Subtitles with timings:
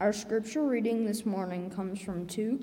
[0.00, 2.60] Our scripture reading this morning comes from 2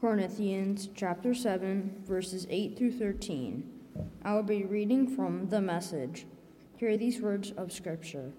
[0.00, 3.62] Corinthians chapter 7 verses 8 through 13.
[4.24, 6.26] I will be reading from the message.
[6.78, 8.32] Hear these words of scripture.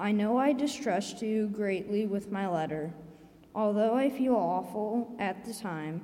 [0.00, 2.94] I know I distressed you greatly with my letter.
[3.54, 6.00] Although I feel awful at the time,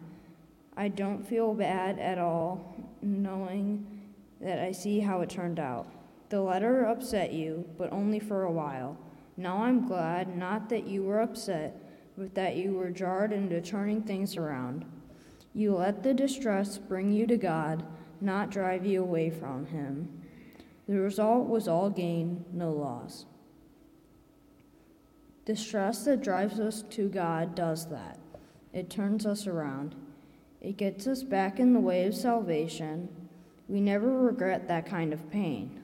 [0.76, 3.86] I don't feel bad at all knowing
[4.42, 5.86] that I see how it turned out.
[6.28, 8.98] The letter upset you, but only for a while.
[9.38, 11.80] Now I'm glad, not that you were upset,
[12.18, 14.84] but that you were jarred into turning things around.
[15.54, 17.86] You let the distress bring you to God,
[18.20, 20.08] not drive you away from Him.
[20.88, 23.26] The result was all gain, no loss.
[25.44, 28.18] Distress that drives us to God does that.
[28.72, 29.94] It turns us around.
[30.60, 33.08] It gets us back in the way of salvation.
[33.68, 35.77] We never regret that kind of pain.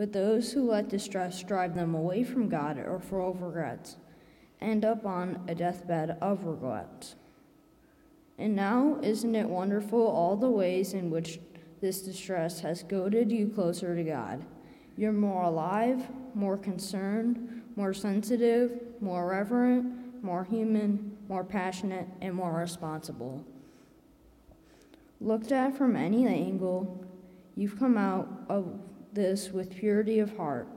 [0.00, 3.98] But those who let distress drive them away from God or full of regrets
[4.58, 7.16] end up on a deathbed of regrets.
[8.38, 11.38] And now, isn't it wonderful all the ways in which
[11.82, 14.42] this distress has goaded you closer to God?
[14.96, 22.54] You're more alive, more concerned, more sensitive, more reverent, more human, more passionate, and more
[22.54, 23.44] responsible.
[25.20, 27.04] Looked at from any angle,
[27.54, 28.80] you've come out of
[29.14, 30.68] this with purity of heart,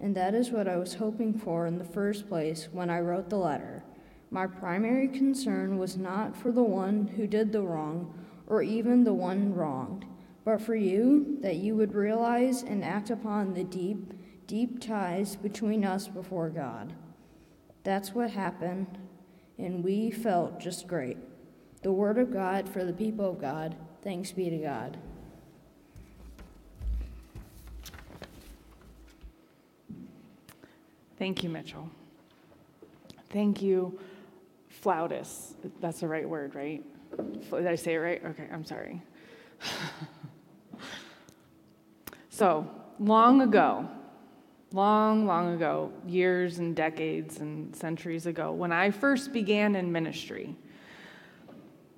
[0.00, 3.30] and that is what I was hoping for in the first place when I wrote
[3.30, 3.82] the letter.
[4.30, 8.12] My primary concern was not for the one who did the wrong,
[8.46, 10.04] or even the one wronged,
[10.44, 14.12] but for you, that you would realize and act upon the deep,
[14.46, 16.92] deep ties between us before God.
[17.84, 18.98] That's what happened,
[19.58, 21.16] and we felt just great.
[21.82, 23.76] The Word of God for the people of God.
[24.02, 24.98] Thanks be to God.
[31.18, 31.90] Thank you, Mitchell.
[33.30, 33.98] Thank you,
[34.82, 35.54] Flautus.
[35.80, 36.84] That's the right word, right?
[37.50, 38.24] Did I say it right?
[38.24, 39.02] Okay, I'm sorry.
[42.30, 42.70] so,
[43.00, 43.88] long ago,
[44.72, 50.54] long, long ago, years and decades and centuries ago, when I first began in ministry,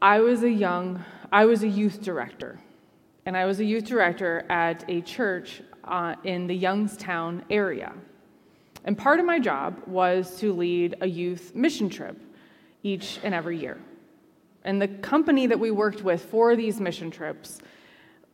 [0.00, 2.58] I was a young, I was a youth director.
[3.26, 7.92] And I was a youth director at a church uh, in the Youngstown area.
[8.84, 12.18] And part of my job was to lead a youth mission trip
[12.82, 13.78] each and every year.
[14.64, 17.60] And the company that we worked with for these mission trips,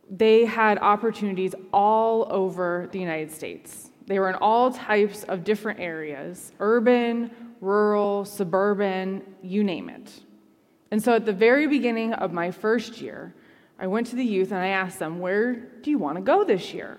[0.09, 3.91] they had opportunities all over the United States.
[4.05, 10.21] They were in all types of different areas urban, rural, suburban, you name it.
[10.91, 13.33] And so at the very beginning of my first year,
[13.79, 16.43] I went to the youth and I asked them, Where do you want to go
[16.43, 16.97] this year?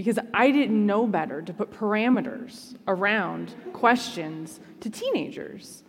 [0.00, 5.82] Because I didn't know better to put parameters around questions to teenagers.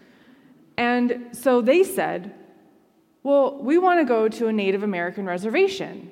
[0.76, 2.36] And so they said,
[3.24, 6.12] Well, we want to go to a Native American reservation.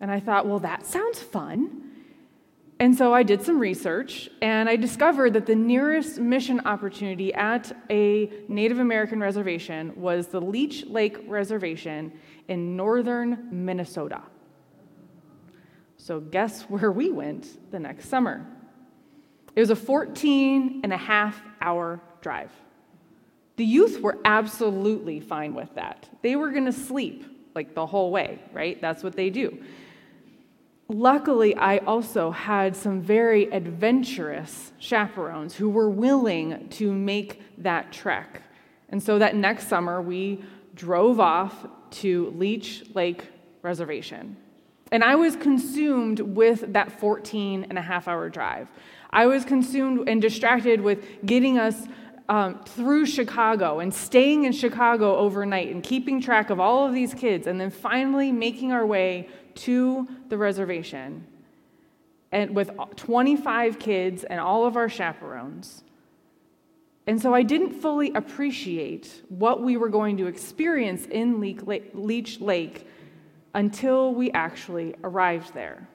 [0.00, 1.90] And I thought, Well, that sounds fun.
[2.78, 7.76] And so I did some research and I discovered that the nearest mission opportunity at
[7.90, 12.12] a Native American reservation was the Leech Lake Reservation
[12.46, 14.22] in northern Minnesota.
[16.02, 18.44] So, guess where we went the next summer?
[19.54, 22.50] It was a 14 and a half hour drive.
[23.56, 26.08] The youth were absolutely fine with that.
[26.22, 28.80] They were going to sleep like the whole way, right?
[28.80, 29.62] That's what they do.
[30.88, 38.42] Luckily, I also had some very adventurous chaperones who were willing to make that trek.
[38.88, 40.42] And so that next summer, we
[40.74, 43.28] drove off to Leech Lake
[43.60, 44.36] Reservation.
[44.92, 48.68] And I was consumed with that 14 and a half hour drive.
[49.10, 51.88] I was consumed and distracted with getting us
[52.28, 57.14] um, through Chicago and staying in Chicago overnight and keeping track of all of these
[57.14, 61.26] kids and then finally making our way to the reservation
[62.30, 65.84] and with 25 kids and all of our chaperones.
[67.06, 72.86] And so I didn't fully appreciate what we were going to experience in Leech Lake
[73.54, 75.88] until we actually arrived there.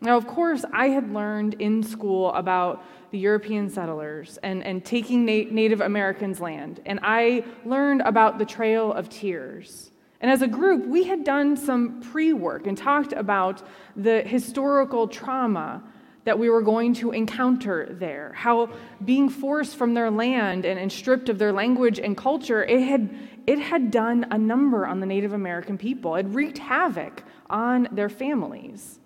[0.00, 5.24] Now, of course, I had learned in school about the European settlers and, and taking
[5.24, 9.90] na- Native Americans' land, and I learned about the Trail of Tears.
[10.20, 13.62] And as a group, we had done some pre work and talked about
[13.96, 15.82] the historical trauma
[16.24, 18.68] that we were going to encounter there, how
[19.04, 23.16] being forced from their land and, and stripped of their language and culture, it had,
[23.46, 26.16] it had done a number on the Native American people.
[26.16, 28.98] It wreaked havoc on their families.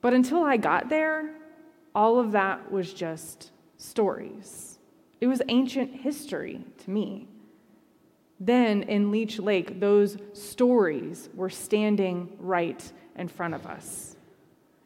[0.00, 1.34] But until I got there,
[1.94, 4.78] all of that was just stories.
[5.20, 7.28] It was ancient history to me.
[8.38, 14.16] Then in Leech Lake, those stories were standing right in front of us.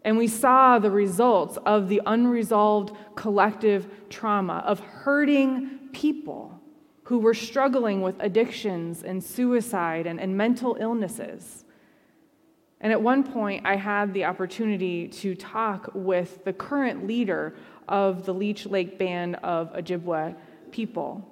[0.02, 6.53] And we saw the results of the unresolved collective trauma of hurting people
[7.04, 11.64] who were struggling with addictions and suicide and, and mental illnesses.
[12.80, 17.54] And at one point, I had the opportunity to talk with the current leader
[17.88, 20.34] of the Leech Lake Band of Ojibwe
[20.70, 21.30] people.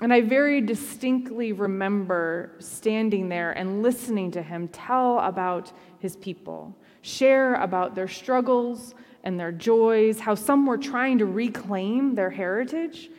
[0.00, 6.76] And I very distinctly remember standing there and listening to him tell about his people,
[7.02, 13.10] share about their struggles and their joys, how some were trying to reclaim their heritage,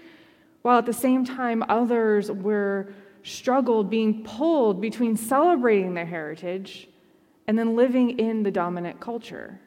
[0.62, 6.88] while at the same time others were struggled being pulled between celebrating their heritage
[7.48, 9.60] and then living in the dominant culture.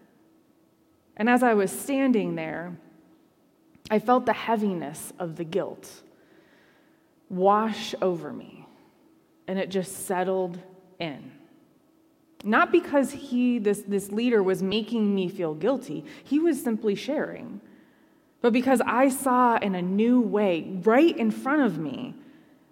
[1.17, 2.77] And as I was standing there,
[3.91, 6.03] I felt the heaviness of the guilt
[7.29, 8.67] wash over me,
[9.49, 10.59] and it just settled
[10.99, 11.33] in.
[12.45, 17.61] Not because he, this, this leader, was making me feel guilty, he was simply sharing.
[18.43, 22.15] But because I saw in a new way, right in front of me,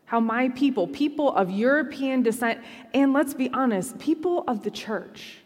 [0.05, 2.61] how my people, people of European descent,
[2.93, 5.38] and let's be honest, people of the church,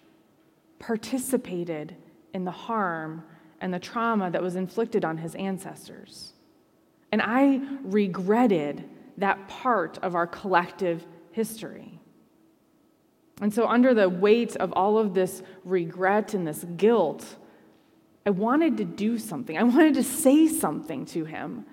[0.78, 1.94] participated
[2.32, 3.22] in the harm
[3.60, 6.32] and the trauma that was inflicted on his ancestors.
[7.12, 8.88] And I regretted
[9.18, 12.00] that part of our collective history.
[13.40, 17.36] And so, under the weight of all of this regret and this guilt,
[18.26, 19.56] I wanted to do something.
[19.58, 21.66] I wanted to say something to him.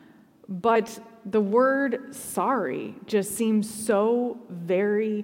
[0.49, 5.23] But the word sorry just seems so very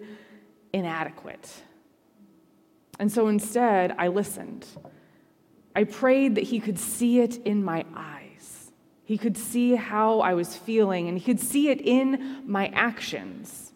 [0.72, 1.52] inadequate.
[3.00, 4.66] And so instead, I listened.
[5.76, 8.72] I prayed that he could see it in my eyes.
[9.04, 13.74] He could see how I was feeling, and he could see it in my actions.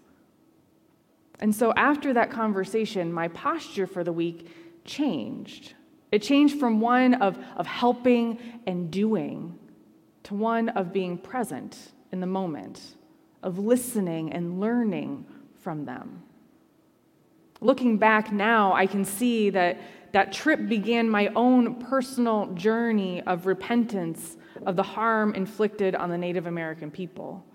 [1.39, 4.47] And so after that conversation, my posture for the week
[4.83, 5.73] changed.
[6.11, 8.37] It changed from one of, of helping
[8.67, 9.57] and doing
[10.23, 11.77] to one of being present
[12.11, 12.95] in the moment,
[13.41, 15.25] of listening and learning
[15.61, 16.23] from them.
[17.61, 19.79] Looking back now, I can see that
[20.11, 24.35] that trip began my own personal journey of repentance
[24.65, 27.45] of the harm inflicted on the Native American people.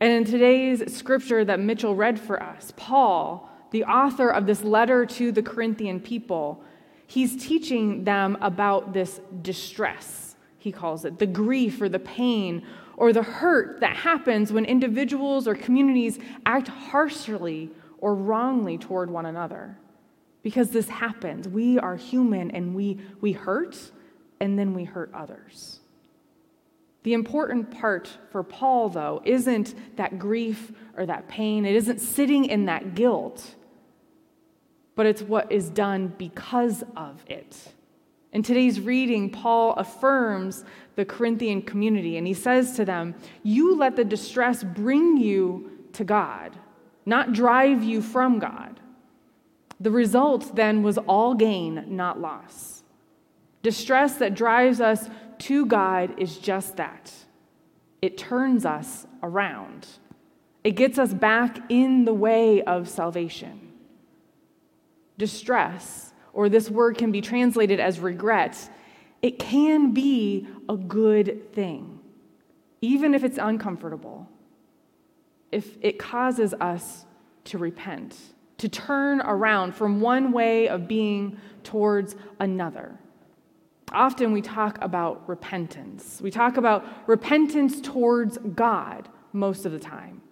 [0.00, 5.04] And in today's scripture that Mitchell read for us, Paul, the author of this letter
[5.06, 6.62] to the Corinthian people,
[7.06, 12.64] he's teaching them about this distress, he calls it, the grief or the pain
[12.96, 19.26] or the hurt that happens when individuals or communities act harshly or wrongly toward one
[19.26, 19.76] another.
[20.42, 21.48] Because this happens.
[21.48, 23.76] We are human and we, we hurt
[24.40, 25.80] and then we hurt others.
[27.02, 31.66] The important part for Paul, though, isn't that grief or that pain.
[31.66, 33.54] It isn't sitting in that guilt
[34.94, 37.72] but it's what is done because of it.
[38.32, 40.64] In today's reading, Paul affirms
[40.96, 46.04] the Corinthian community and he says to them, You let the distress bring you to
[46.04, 46.56] God,
[47.06, 48.80] not drive you from God.
[49.80, 52.82] The result then was all gain, not loss.
[53.62, 55.08] Distress that drives us
[55.38, 57.12] to God is just that
[58.02, 59.86] it turns us around,
[60.62, 63.63] it gets us back in the way of salvation
[65.18, 68.70] distress, or this word can be translated as regret,
[69.22, 72.00] it can be a good thing,
[72.80, 74.28] even if it's uncomfortable,
[75.52, 77.06] if it causes us
[77.44, 78.16] to repent,
[78.58, 82.98] to turn around from one way of being towards another.
[83.92, 86.20] Often we talk about repentance.
[86.20, 90.22] We talk about repentance towards God most of the time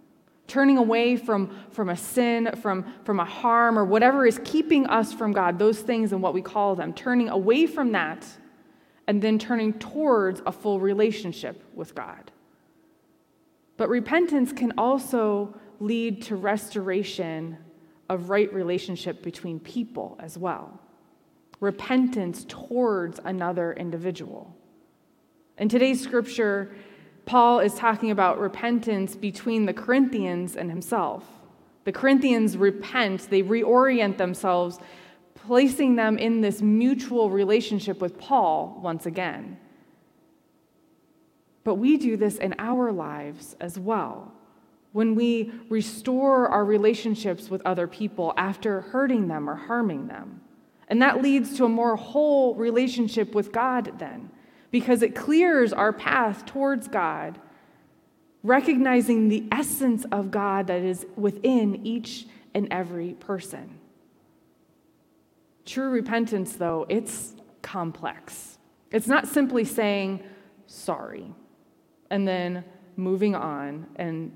[0.46, 5.12] turning away from, from a sin, from, from a harm, or whatever is keeping us
[5.12, 8.26] from God, those things and what we call them, turning away from that
[9.06, 12.30] and then turning towards a full relationship with God.
[13.76, 17.58] But repentance can also lead to restoration
[18.08, 20.78] of right relationship between people as well.
[21.61, 24.54] Repentance towards another individual.
[25.58, 26.75] In today's scripture,
[27.24, 31.24] Paul is talking about repentance between the Corinthians and himself.
[31.84, 34.78] The Corinthians repent, they reorient themselves,
[35.34, 39.58] placing them in this mutual relationship with Paul once again.
[41.64, 44.32] But we do this in our lives as well.
[44.92, 50.40] When we restore our relationships with other people after hurting them or harming them.
[50.88, 54.30] And that leads to a more whole relationship with God then
[54.72, 57.38] because it clears our path towards God,
[58.42, 63.78] recognizing the essence of God that is within each and every person.
[65.64, 68.58] True repentance, though, it's complex.
[68.90, 70.24] It's not simply saying
[70.66, 71.32] sorry
[72.10, 72.64] and then
[72.96, 74.32] moving on and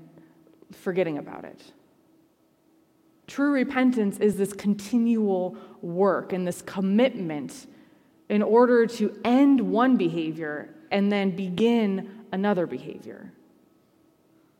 [0.71, 1.61] forgetting about it.
[3.25, 7.67] True repentance is this continual work and this commitment
[8.29, 13.31] in order to end one behavior and then begin another behavior.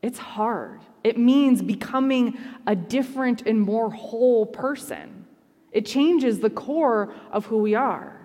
[0.02, 0.80] It's hard.
[1.04, 5.26] It means becoming a different and more whole person.
[5.72, 8.18] It changes the core of who we are.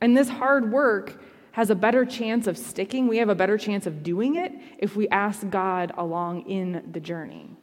[0.00, 1.20] And this hard work
[1.52, 3.08] has a better chance of sticking.
[3.08, 7.00] We have a better chance of doing it if we ask God along in the
[7.00, 7.56] journey.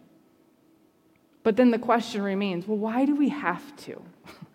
[1.43, 4.01] But then the question remains well, why do we have to?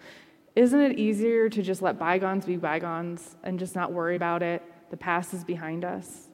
[0.58, 4.60] Isn't it easier to just let bygones be bygones and just not worry about it?
[4.90, 6.26] The past is behind us.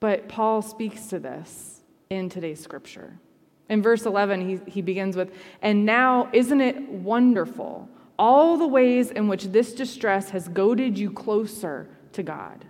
[0.00, 3.20] But Paul speaks to this in today's scripture.
[3.68, 5.32] In verse 11, he, he begins with,
[5.62, 11.12] And now, isn't it wonderful, all the ways in which this distress has goaded you
[11.12, 12.64] closer to God?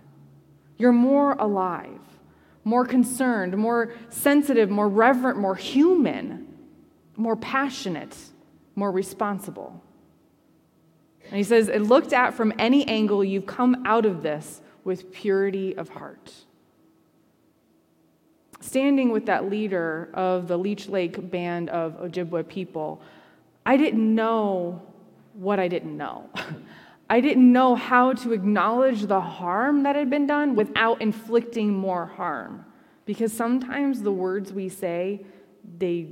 [0.77, 1.99] You're more alive
[2.65, 6.45] more concerned, more sensitive, more reverent, more human,
[7.15, 8.15] more passionate,
[8.79, 9.83] more responsible.
[11.25, 15.11] And he says, it looked at from any angle, you've come out of this with
[15.11, 16.33] purity of heart.
[18.61, 23.01] Standing with that leader of the Leech Lake band of Ojibwe people,
[23.65, 24.81] I didn't know
[25.33, 26.29] what I didn't know.
[27.09, 32.05] I didn't know how to acknowledge the harm that had been done without inflicting more
[32.05, 32.65] harm.
[33.05, 35.25] Because sometimes the words we say,
[35.77, 36.09] they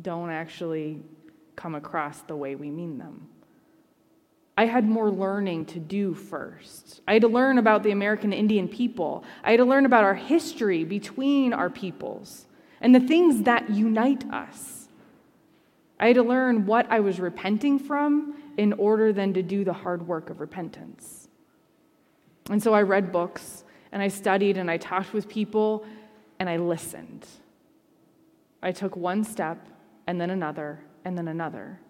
[0.00, 1.00] don't actually
[1.56, 3.28] come across the way we mean them.
[4.56, 7.00] I had more learning to do first.
[7.08, 9.24] I had to learn about the American Indian people.
[9.42, 12.46] I had to learn about our history between our peoples
[12.80, 14.88] and the things that unite us.
[15.98, 19.72] I had to learn what I was repenting from in order then to do the
[19.72, 21.28] hard work of repentance.
[22.50, 25.86] And so I read books and I studied and I talked with people
[26.38, 27.26] and I listened.
[28.62, 29.66] I took one step
[30.06, 31.80] and then another and then another.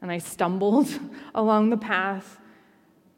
[0.00, 0.88] And I stumbled
[1.34, 2.38] along the path,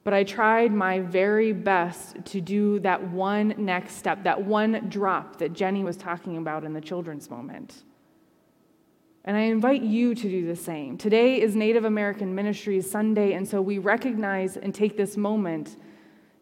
[0.04, 5.38] but I tried my very best to do that one next step, that one drop
[5.38, 7.84] that Jenny was talking about in the children's moment.
[9.24, 10.98] And I invite you to do the same.
[10.98, 15.78] Today is Native American Ministries Sunday, and so we recognize and take this moment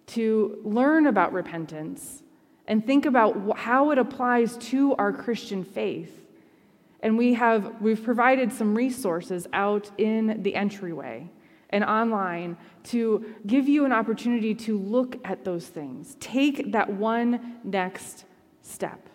[0.07, 2.25] to learn about repentance
[2.67, 6.22] and think about how it applies to our Christian faith.
[7.03, 11.29] And we have we've provided some resources out in the entryway
[11.71, 16.17] and online to give you an opportunity to look at those things.
[16.21, 18.25] Take that one next
[18.61, 19.09] step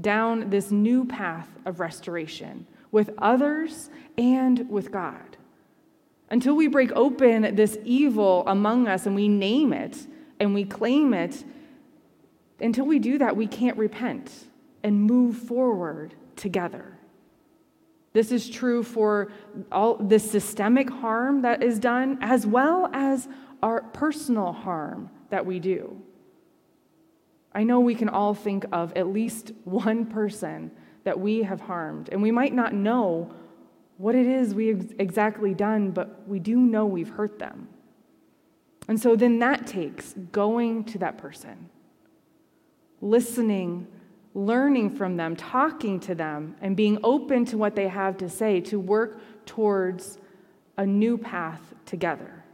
[0.00, 5.36] down this new path of restoration with others and with God.
[6.30, 10.06] Until we break open this evil among us and we name it
[10.40, 11.44] and we claim it,
[12.60, 14.32] until we do that, we can't repent
[14.82, 16.98] and move forward together.
[18.12, 19.30] This is true for
[19.70, 23.28] all the systemic harm that is done, as well as
[23.62, 26.00] our personal harm that we do.
[27.52, 30.70] I know we can all think of at least one person
[31.04, 33.30] that we have harmed, and we might not know
[33.98, 37.68] what it is we've exactly done, but we do know we've hurt them.
[38.88, 41.70] And so then that takes going to that person,
[43.00, 43.86] listening,
[44.36, 48.60] learning from them, talking to them, and being open to what they have to say
[48.60, 50.18] to work towards
[50.76, 52.44] a new path together.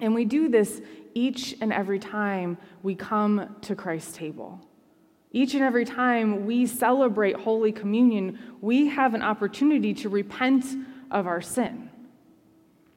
[0.00, 0.82] And we do this
[1.14, 4.60] each and every time we come to Christ's table.
[5.30, 10.66] Each and every time we celebrate Holy Communion, we have an opportunity to repent
[11.12, 11.90] of our sin.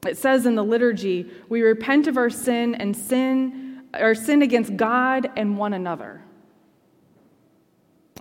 [0.07, 4.75] It says in the liturgy, we repent of our sin and sin, our sin against
[4.75, 6.23] God and one another.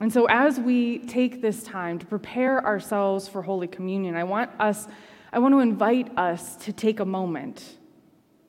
[0.01, 4.51] And so as we take this time to prepare ourselves for Holy Communion, I want
[4.59, 4.89] us,
[5.33, 7.79] I want to invite us to take a moment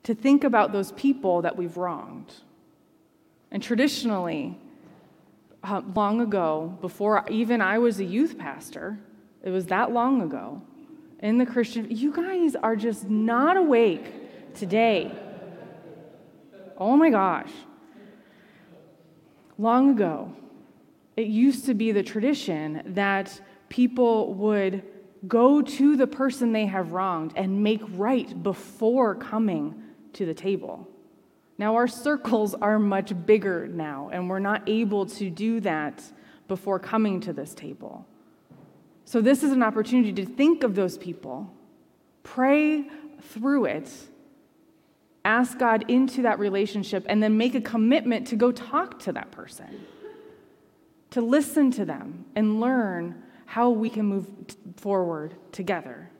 [0.06, 2.32] to think about those people that we've wronged.
[3.50, 4.56] And traditionally,
[5.64, 9.00] uh, long ago, before even I was a youth pastor,
[9.42, 10.62] it was that long ago,
[11.18, 15.10] in the Christian, you guys are just not awake today.
[16.78, 17.50] Oh my gosh.
[19.58, 20.32] Long ago,
[21.16, 24.82] it used to be the tradition that people would
[25.26, 29.82] go to the person they have wronged and make right before coming
[30.12, 30.88] to the table.
[31.58, 36.02] Now, our circles are much bigger now, and we're not able to do that
[36.48, 38.06] before coming to this table.
[39.04, 41.50] So, this is an opportunity to think of those people,
[42.24, 42.88] pray
[43.22, 43.90] through it,
[45.24, 49.30] ask God into that relationship, and then make a commitment to go talk to that
[49.30, 49.86] person,
[51.16, 54.26] to listen to them, and learn how we can move
[54.76, 56.10] forward together.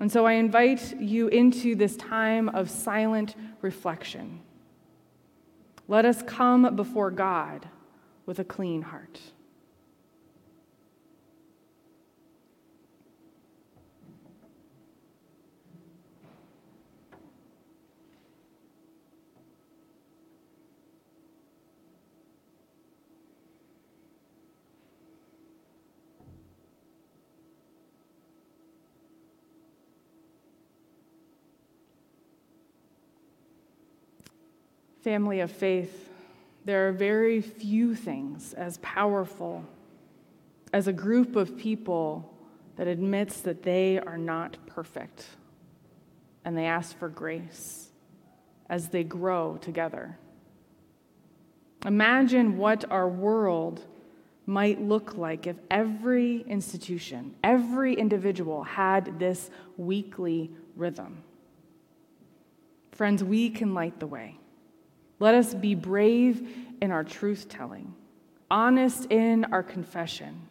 [0.00, 4.40] And so I invite you into this time of silent reflection.
[5.86, 7.68] Let us come before God
[8.24, 9.20] with a clean heart.
[35.04, 36.08] Family of faith,
[36.64, 39.62] there are very few things as powerful
[40.72, 42.34] as a group of people
[42.76, 45.26] that admits that they are not perfect
[46.46, 47.90] and they ask for grace
[48.70, 50.16] as they grow together.
[51.84, 53.84] Imagine what our world
[54.46, 61.22] might look like if every institution, every individual had this weekly rhythm.
[62.92, 64.38] Friends, we can light the way.
[65.24, 66.46] Let us be brave
[66.82, 67.94] in our truth telling,
[68.50, 70.50] honest in our confession,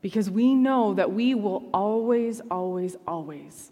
[0.00, 3.70] because we know that we will always, always, always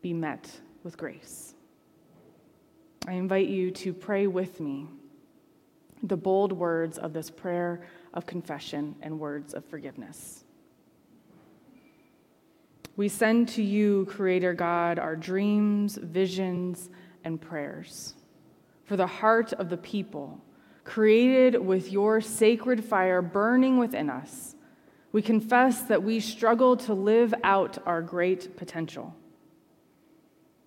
[0.00, 0.48] be met
[0.84, 1.54] with grace.
[3.08, 4.86] I invite you to pray with me
[6.04, 7.84] the bold words of this prayer
[8.14, 10.44] of confession and words of forgiveness.
[12.94, 16.90] We send to you, Creator God, our dreams, visions,
[17.24, 18.14] and prayers
[18.92, 20.38] for the heart of the people,
[20.84, 24.54] created with your sacred fire burning within us.
[25.12, 29.16] We confess that we struggle to live out our great potential.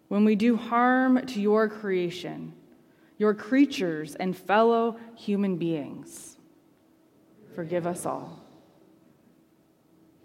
[0.08, 2.54] When we do harm to your creation,
[3.20, 6.38] your creatures, and fellow human beings,
[7.54, 8.44] forgive us all.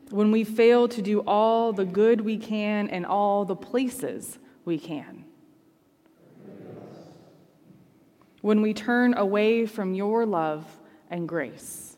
[0.08, 4.78] When we fail to do all the good we can in all the places we
[4.78, 5.26] can,
[8.40, 10.64] when we turn away from your love
[11.10, 11.96] and grace.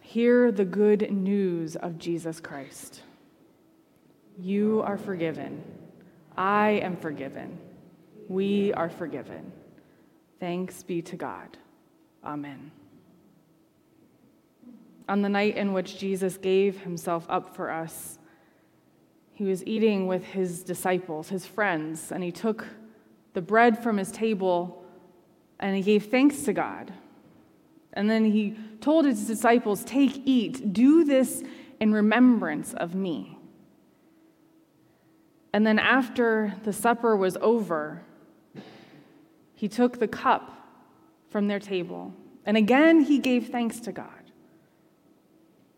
[0.00, 3.00] Hear the good news of Jesus Christ.
[4.38, 5.62] You are forgiven.
[6.36, 7.58] I am forgiven.
[8.28, 9.52] We are forgiven.
[10.38, 11.56] Thanks be to God.
[12.24, 12.70] Amen.
[15.08, 18.18] On the night in which Jesus gave himself up for us,
[19.32, 22.66] he was eating with his disciples, his friends, and he took
[23.32, 24.84] the bread from his table
[25.58, 26.92] and he gave thanks to God.
[27.92, 31.42] And then he told his disciples, Take, eat, do this
[31.80, 33.38] in remembrance of me.
[35.52, 38.02] And then after the supper was over,
[39.54, 40.66] he took the cup
[41.28, 42.14] from their table.
[42.44, 44.08] And again, he gave thanks to God.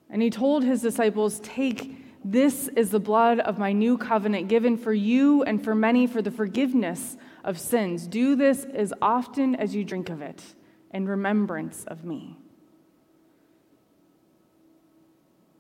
[0.08, 4.78] And he told his disciples, Take, this is the blood of my new covenant given
[4.78, 8.06] for you and for many for the forgiveness of sins.
[8.06, 10.42] Do this as often as you drink of it
[10.90, 12.38] in remembrance of me.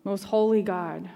[0.04, 1.10] Most holy God,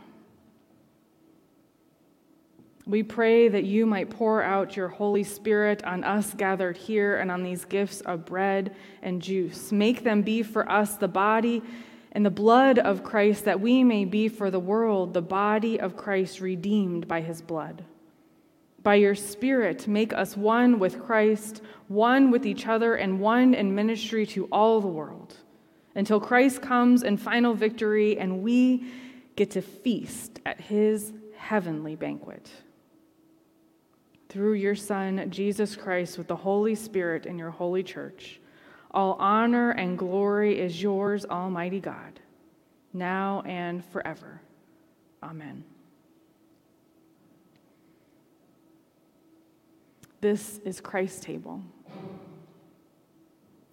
[2.86, 7.30] we pray that you might pour out your Holy Spirit on us gathered here and
[7.30, 9.72] on these gifts of bread and juice.
[9.72, 11.62] Make them be for us the body
[12.12, 15.96] and the blood of Christ, that we may be for the world the body of
[15.96, 17.84] Christ redeemed by his blood.
[18.82, 23.74] By your Spirit, make us one with Christ, one with each other, and one in
[23.74, 25.34] ministry to all the world,
[25.94, 28.86] until Christ comes in final victory and we
[29.36, 32.50] get to feast at his heavenly banquet.
[34.28, 38.40] Through your Son, Jesus Christ, with the Holy Spirit in your holy church
[38.98, 42.18] all honor and glory is yours, Almighty God,
[42.92, 44.40] now and forever.
[45.22, 45.62] Amen.
[50.20, 51.62] This is Christ's table.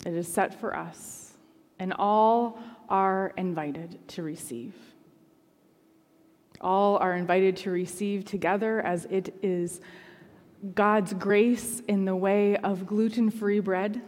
[0.05, 1.33] It is set for us,
[1.79, 4.75] and all are invited to receive.
[6.61, 9.81] All are invited to receive together as it is
[10.75, 14.03] God's grace in the way of gluten free bread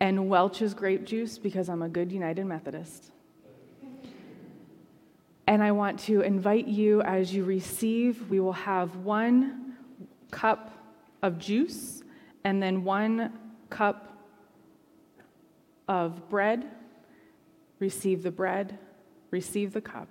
[0.00, 3.10] and Welch's grape juice because I'm a good United Methodist.
[5.46, 9.76] And I want to invite you as you receive, we will have one
[10.30, 10.70] cup
[11.22, 12.02] of juice
[12.44, 13.32] and then one
[13.70, 14.14] cup
[15.88, 16.68] of bread.
[17.78, 18.78] Receive the bread,
[19.30, 20.08] receive the cup.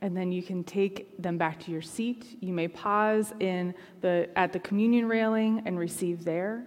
[0.00, 2.38] And then you can take them back to your seat.
[2.40, 6.66] You may pause in the, at the communion railing and receive there.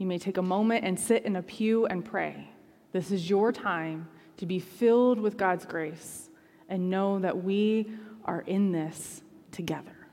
[0.00, 2.48] You may take a moment and sit in a pew and pray.
[2.90, 4.08] This is your time
[4.38, 6.30] to be filled with God's grace
[6.70, 7.92] and know that we
[8.24, 9.20] are in this
[9.52, 10.08] together.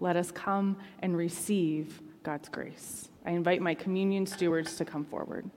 [0.00, 3.10] Let us come and receive God's grace.
[3.26, 5.50] I invite my communion stewards to come forward.